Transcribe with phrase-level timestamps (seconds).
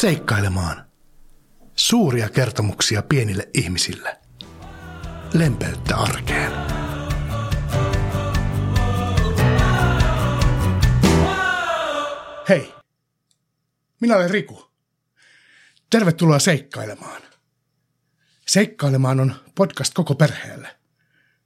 [0.00, 0.86] Seikkailemaan.
[1.76, 4.16] Suuria kertomuksia pienille ihmisille.
[5.32, 6.52] Lempeyttä arkeen.
[12.48, 12.74] Hei,
[14.00, 14.70] minä olen Riku.
[15.90, 17.22] Tervetuloa seikkailemaan.
[18.46, 20.76] Seikkailemaan on podcast koko perheelle.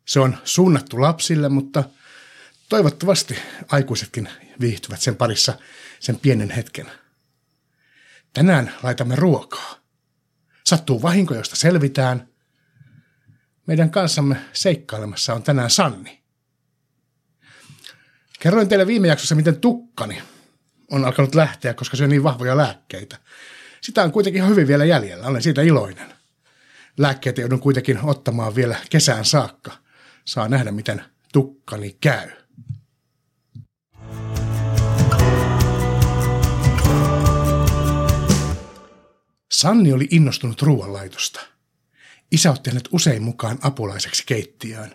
[0.05, 1.85] Se on suunnattu lapsille, mutta
[2.69, 4.29] toivottavasti aikuisetkin
[4.61, 5.59] viihtyvät sen parissa
[6.01, 7.04] sen pienen hetken.
[8.35, 9.75] Tänään laitamme ruokaa.
[10.65, 12.29] Sattuu vahinko, josta selvitään.
[13.67, 16.23] Meidän kanssamme seikkailemassa on tänään Sanni.
[18.41, 20.23] Kerroin teille viime jaksossa, miten tukkani
[20.91, 23.17] on alkanut lähteä, koska se on niin vahvoja lääkkeitä.
[23.81, 26.13] Sitä on kuitenkin ihan hyvin vielä jäljellä, olen siitä iloinen.
[26.99, 29.73] Lääkkeitä joudun kuitenkin ottamaan vielä kesään saakka.
[30.25, 32.31] Saa nähdä, miten tukkani käy.
[39.65, 41.41] Sanni oli innostunut ruoanlaitosta.
[42.33, 44.95] Isä otti hänet usein mukaan apulaiseksi keittiöön.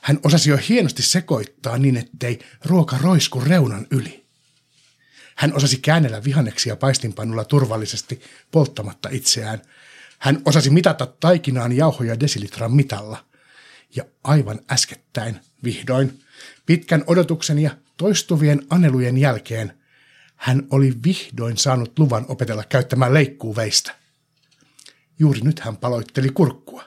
[0.00, 4.24] Hän osasi jo hienosti sekoittaa niin, ettei ruoka roisku reunan yli.
[5.36, 9.62] Hän osasi käännellä vihanneksia paistinpannulla turvallisesti polttamatta itseään.
[10.18, 13.24] Hän osasi mitata taikinaan jauhoja desilitran mitalla.
[13.96, 16.20] Ja aivan äskettäin, vihdoin,
[16.66, 19.78] pitkän odotuksen ja toistuvien anelujen jälkeen,
[20.36, 23.99] hän oli vihdoin saanut luvan opetella käyttämään leikkuuveistä.
[25.20, 26.84] Juuri nyt hän paloitteli kurkkua.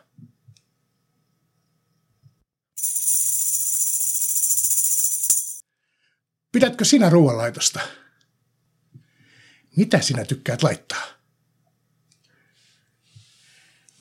[6.51, 7.79] Pidätkö sinä ruoanlaitosta?
[9.75, 11.03] Mitä sinä tykkäät laittaa?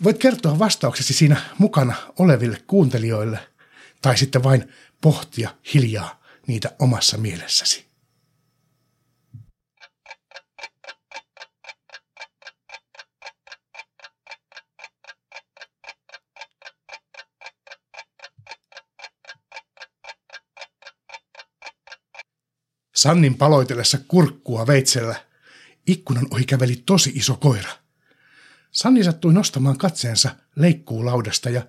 [0.05, 3.49] Voit kertoa vastauksesi siinä mukana oleville kuuntelijoille
[4.03, 7.92] tai sitten vain pohtia hiljaa niitä omassa mielessäsi.
[23.03, 25.15] Sannin paloitellessa kurkkua veitsellä
[25.87, 27.71] ikkunan ohi käveli tosi iso koira.
[28.71, 31.67] Sanni sattui nostamaan katseensa leikkuulaudasta ja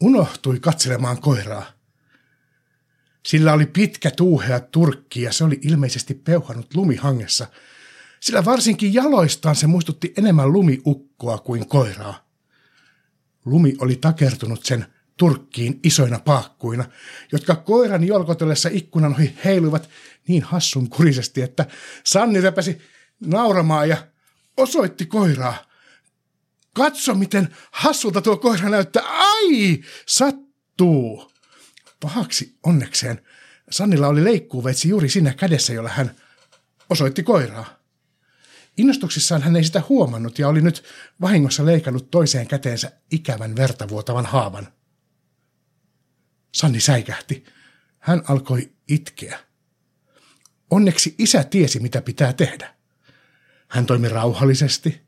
[0.00, 1.72] unohtui katselemaan koiraa.
[3.26, 7.46] Sillä oli pitkä tuuhea turkki ja se oli ilmeisesti peuhannut lumihangessa,
[8.20, 12.28] sillä varsinkin jaloistaan se muistutti enemmän lumiukkoa kuin koiraa.
[13.44, 14.86] Lumi oli takertunut sen
[15.16, 16.84] turkkiin isoina paakkuina,
[17.32, 19.88] jotka koiran jolkotellessa ikkunan ohi heiluivat
[20.28, 21.66] niin hassun kurisesti, että
[22.04, 22.78] Sanni repäsi
[23.20, 23.96] nauramaan ja
[24.56, 25.72] osoitti koiraa.
[26.74, 29.02] Katso, miten hassulta tuo koira näyttää.
[29.06, 31.32] Ai, sattuu.
[32.00, 33.20] Pahaksi onnekseen
[33.70, 36.16] Sannilla oli leikkuuveitsi juuri siinä kädessä, jolla hän
[36.90, 37.78] osoitti koiraa.
[38.76, 40.84] Innostuksissaan hän ei sitä huomannut ja oli nyt
[41.20, 44.68] vahingossa leikannut toiseen käteensä ikävän vertavuotavan haavan.
[46.54, 47.44] Sanni säikähti.
[47.98, 49.40] Hän alkoi itkeä.
[50.70, 52.74] Onneksi isä tiesi, mitä pitää tehdä.
[53.68, 55.02] Hän toimi rauhallisesti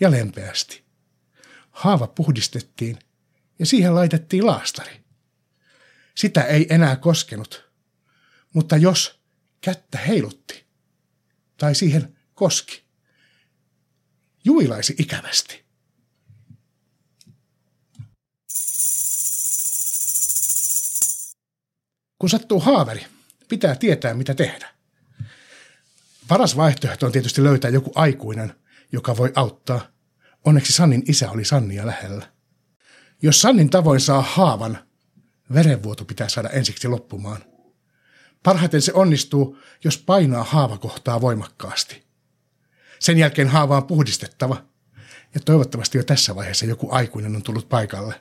[0.00, 0.84] ja lempeästi.
[1.70, 2.98] Haava puhdistettiin
[3.58, 5.00] ja siihen laitettiin laastari.
[6.16, 7.70] Sitä ei enää koskenut,
[8.54, 9.20] mutta jos
[9.60, 10.66] kättä heilutti
[11.56, 12.82] tai siihen koski,
[14.44, 15.64] juilaisi ikävästi.
[22.20, 23.06] Kun sattuu haaveri,
[23.48, 24.68] pitää tietää, mitä tehdä.
[26.28, 28.54] Paras vaihtoehto on tietysti löytää joku aikuinen,
[28.92, 29.80] joka voi auttaa.
[30.44, 32.32] Onneksi Sannin isä oli Sannia lähellä.
[33.22, 34.78] Jos Sannin tavoin saa haavan,
[35.54, 37.44] verenvuoto pitää saada ensiksi loppumaan.
[38.42, 42.06] Parhaiten se onnistuu, jos painaa haavakohtaa voimakkaasti.
[42.98, 44.64] Sen jälkeen haava on puhdistettava,
[45.34, 48.20] ja toivottavasti jo tässä vaiheessa joku aikuinen on tullut paikalle.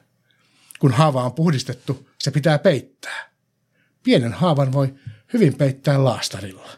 [0.80, 3.29] Kun haava on puhdistettu, se pitää peittää.
[4.04, 4.96] Pienen haavan voi
[5.34, 6.70] hyvin peittää laastarilla.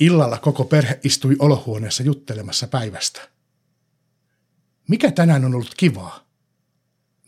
[0.00, 3.28] Illalla koko perhe istui olohuoneessa juttelemassa päivästä.
[4.88, 6.26] Mikä tänään on ollut kivaa?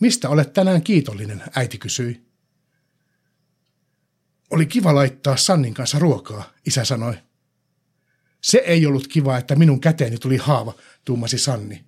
[0.00, 2.26] Mistä olet tänään kiitollinen, äiti kysyi.
[4.50, 7.14] Oli kiva laittaa Sannin kanssa ruokaa, isä sanoi.
[8.40, 10.74] Se ei ollut kiva, että minun käteeni tuli haava,
[11.04, 11.84] tuumasi Sanni.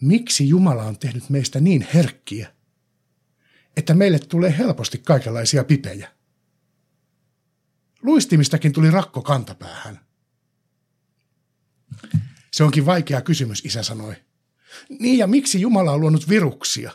[0.00, 2.54] Miksi Jumala on tehnyt meistä niin herkkiä,
[3.76, 6.12] että meille tulee helposti kaikenlaisia pipejä?
[8.02, 10.00] Luistimistakin tuli rakko kantapäähän.
[12.52, 14.14] Se onkin vaikea kysymys, isä sanoi.
[15.00, 16.90] Niin ja miksi Jumala on luonut viruksia?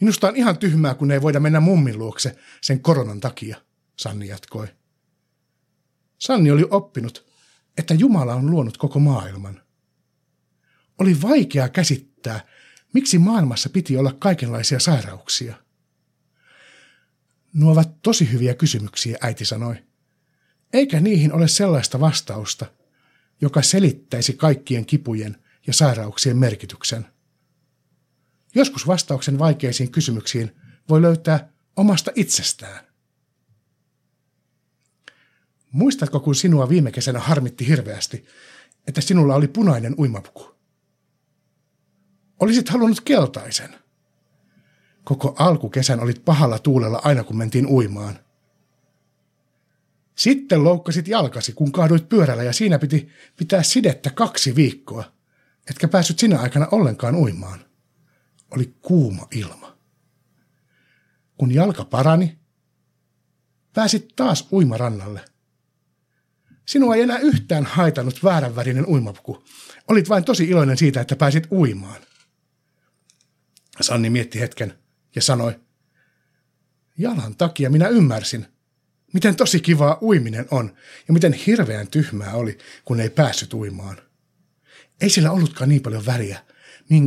[0.00, 3.56] Minusta on ihan tyhmää, kun ei voida mennä mummin luokse sen koronan takia.
[3.96, 4.68] Sanni jatkoi.
[6.18, 7.26] Sanni oli oppinut,
[7.78, 9.62] että Jumala on luonut koko maailman.
[10.98, 12.15] Oli vaikea käsittää,
[12.92, 15.54] miksi maailmassa piti olla kaikenlaisia sairauksia.
[17.52, 19.76] Nuo ovat tosi hyviä kysymyksiä, äiti sanoi.
[20.72, 22.66] Eikä niihin ole sellaista vastausta,
[23.40, 25.36] joka selittäisi kaikkien kipujen
[25.66, 27.06] ja sairauksien merkityksen.
[28.54, 30.56] Joskus vastauksen vaikeisiin kysymyksiin
[30.88, 32.84] voi löytää omasta itsestään.
[35.72, 38.26] Muistatko, kun sinua viime kesänä harmitti hirveästi,
[38.86, 40.55] että sinulla oli punainen uimapuku?
[42.40, 43.74] Olisit halunnut keltaisen.
[45.04, 48.18] Koko alkukesän olit pahalla tuulella aina kun mentiin uimaan.
[50.14, 55.04] Sitten loukkasit jalkasi, kun kaaduit pyörällä ja siinä piti pitää sidettä kaksi viikkoa,
[55.70, 57.64] etkä päässyt sinä aikana ollenkaan uimaan.
[58.50, 59.76] Oli kuuma ilma.
[61.38, 62.38] Kun jalka parani,
[63.74, 65.24] pääsit taas uimarannalle.
[66.66, 69.44] Sinua ei enää yhtään haitannut vääränvärinen uimapuku.
[69.88, 72.00] Olit vain tosi iloinen siitä, että pääsit uimaan.
[73.80, 74.78] Sanni mietti hetken
[75.14, 75.60] ja sanoi,
[76.98, 78.46] jalan takia minä ymmärsin,
[79.12, 80.74] miten tosi kivaa uiminen on
[81.08, 83.98] ja miten hirveän tyhmää oli, kun ei päässyt uimaan.
[85.00, 86.38] Ei sillä ollutkaan niin paljon väriä,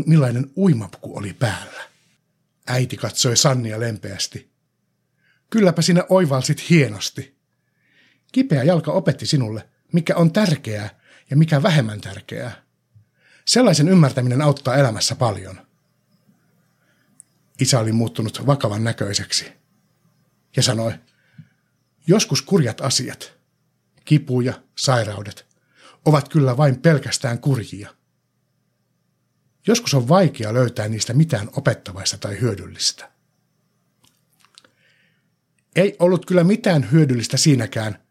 [0.05, 1.81] millainen uimapuku oli päällä.
[2.67, 4.51] Äiti katsoi Sannia lempeästi.
[5.49, 7.39] Kylläpä sinä oivalsit hienosti.
[8.31, 10.99] Kipeä jalka opetti sinulle, mikä on tärkeää
[11.29, 12.63] ja mikä vähemmän tärkeää.
[13.47, 15.68] Sellaisen ymmärtäminen auttaa elämässä paljon.
[17.59, 19.51] Isä oli muuttunut vakavan näköiseksi
[20.55, 20.93] ja sanoi,
[22.07, 23.33] joskus kurjat asiat,
[24.05, 25.47] kipu ja sairaudet,
[26.05, 27.95] ovat kyllä vain pelkästään kurjia.
[29.67, 33.11] Joskus on vaikea löytää niistä mitään opettavaista tai hyödyllistä.
[35.75, 38.03] Ei ollut kyllä mitään hyödyllistä siinäkään,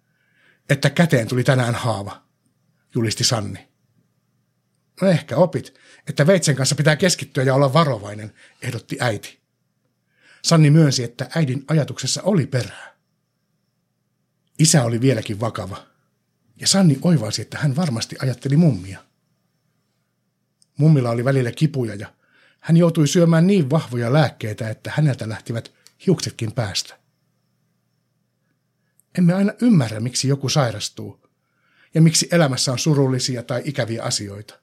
[0.69, 2.23] että käteen tuli tänään haava,
[2.95, 3.68] julisti Sanni.
[5.03, 5.75] No ehkä opit,
[6.07, 9.39] että veitsen kanssa pitää keskittyä ja olla varovainen, ehdotti äiti.
[10.45, 12.97] Sanni myönsi, että äidin ajatuksessa oli perää.
[14.59, 15.87] Isä oli vieläkin vakava,
[16.61, 19.05] ja Sanni oivasi, että hän varmasti ajatteli mummia.
[20.79, 22.13] Mummilla oli välillä kipuja ja
[22.61, 25.73] hän joutui syömään niin vahvoja lääkkeitä, että häneltä lähtivät
[26.07, 26.99] hiuksetkin päästä.
[29.19, 31.29] Emme aina ymmärrä, miksi joku sairastuu
[31.95, 34.61] ja miksi elämässä on surullisia tai ikäviä asioita.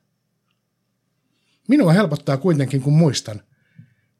[1.67, 3.41] Minua helpottaa kuitenkin, kun muistan,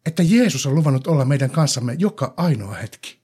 [0.06, 3.20] että Jeesus on luvannut olla meidän kanssamme joka ainoa hetki.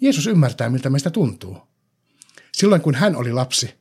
[0.00, 1.58] Jeesus ymmärtää, miltä meistä tuntuu.
[2.52, 3.74] Silloin kun hän oli lapsi,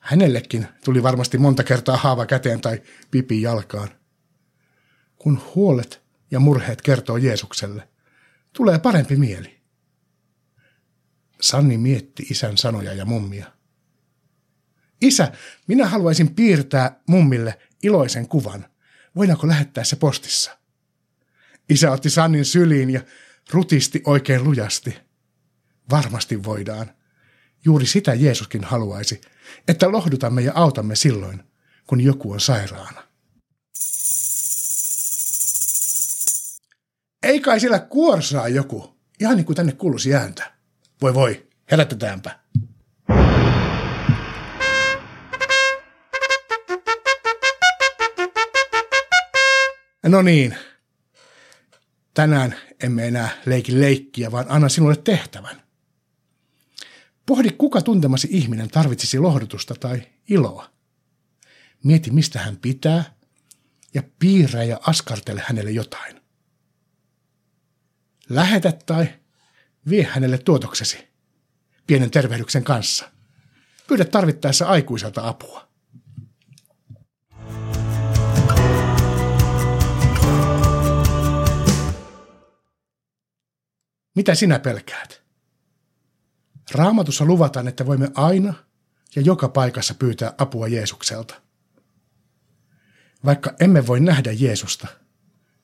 [0.00, 3.88] hänellekin tuli varmasti monta kertaa haava käteen tai pipi jalkaan.
[5.16, 7.88] Kun huolet ja murheet kertoo Jeesukselle,
[8.52, 9.60] tulee parempi mieli.
[11.40, 13.57] Sanni mietti isän sanoja ja mummia.
[15.00, 15.32] Isä,
[15.66, 18.66] minä haluaisin piirtää mummille iloisen kuvan.
[19.16, 20.58] Voidaanko lähettää se postissa?
[21.68, 23.00] Isä otti Sannin syliin ja
[23.50, 24.98] rutisti oikein lujasti.
[25.90, 26.90] Varmasti voidaan.
[27.64, 29.20] Juuri sitä Jeesuskin haluaisi,
[29.68, 31.42] että lohdutamme ja autamme silloin,
[31.86, 33.02] kun joku on sairaana.
[37.22, 40.52] Ei kai siellä kuorsaa joku, ihan niin kuin tänne kuuluisi ääntä.
[41.02, 42.38] Voi voi, herätetäänpä.
[50.06, 50.56] No niin,
[52.14, 55.62] tänään emme enää leiki leikkiä, vaan anna sinulle tehtävän.
[57.26, 60.70] Pohdi, kuka tuntemasi ihminen tarvitsisi lohdutusta tai iloa.
[61.84, 63.14] Mieti, mistä hän pitää,
[63.94, 66.20] ja piirrä ja askartele hänelle jotain.
[68.28, 69.08] Lähetä tai
[69.88, 71.08] vie hänelle tuotoksesi
[71.86, 73.10] pienen tervehdyksen kanssa.
[73.86, 75.67] Pyydä tarvittaessa aikuiselta apua.
[84.18, 85.22] Mitä sinä pelkäät?
[86.74, 88.54] Raamatussa luvataan, että voimme aina
[89.16, 91.42] ja joka paikassa pyytää apua Jeesukselta.
[93.24, 94.88] Vaikka emme voi nähdä Jeesusta,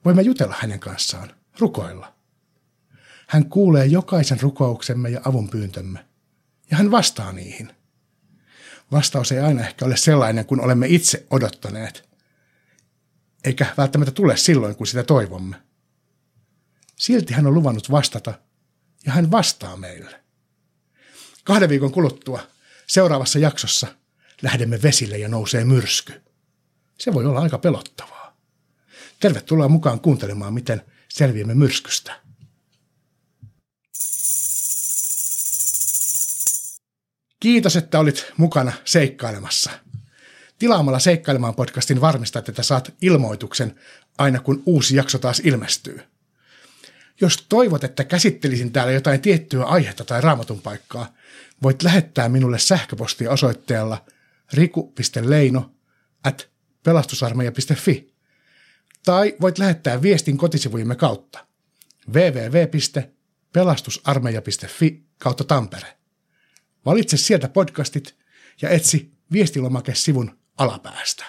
[0.04, 2.14] voimme jutella hänen kanssaan, rukoilla.
[3.26, 6.06] Hän kuulee jokaisen rukouksemme ja avunpyyntömme,
[6.70, 7.72] ja hän vastaa niihin.
[8.92, 12.08] Vastaus ei aina ehkä ole sellainen kuin olemme itse odottaneet,
[13.44, 15.56] eikä välttämättä tule silloin, kun sitä toivomme.
[16.96, 18.34] Silti hän on luvannut vastata,
[19.06, 20.20] ja hän vastaa meille.
[21.44, 22.40] Kahden viikon kuluttua
[22.86, 23.86] seuraavassa jaksossa
[24.42, 26.22] lähdemme vesille ja nousee myrsky.
[26.98, 28.36] Se voi olla aika pelottavaa.
[29.20, 32.20] Tervetuloa mukaan kuuntelemaan, miten selviämme myrskystä.
[37.40, 39.70] Kiitos, että olit mukana seikkailemassa.
[40.58, 43.80] Tilaamalla Seikkailemaan podcastin varmistat, että saat ilmoituksen
[44.18, 46.00] aina kun uusi jakso taas ilmestyy–
[47.20, 51.14] jos toivot, että käsittelisin täällä jotain tiettyä aihetta tai raamatun paikkaa,
[51.62, 54.04] voit lähettää minulle sähköpostia osoitteella
[54.52, 55.70] riku.leino
[56.24, 56.48] at
[56.82, 58.14] pelastusarmeija.fi
[59.04, 61.46] tai voit lähettää viestin kotisivujemme kautta
[62.12, 65.96] www.pelastusarmeija.fi kautta Tampere.
[66.86, 68.16] Valitse sieltä podcastit
[68.62, 71.24] ja etsi viestilomake sivun alapäästä.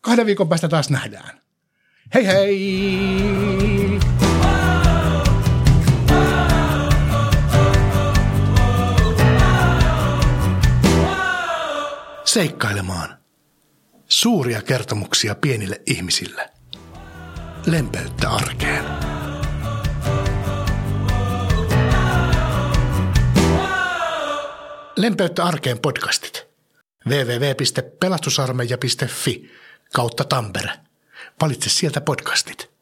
[0.00, 1.40] Kahden viikon päästä taas nähdään.
[2.14, 4.05] Hei hei!
[12.36, 13.18] Seikkailemaan.
[14.08, 16.50] Suuria kertomuksia pienille ihmisille.
[17.66, 18.84] Lempeyttä arkeen.
[24.96, 26.46] Lempeyttä arkeen podcastit.
[27.08, 29.50] www.pelastusarmeija.fi
[29.94, 30.70] kautta Tampere.
[31.40, 32.75] Valitse sieltä podcastit.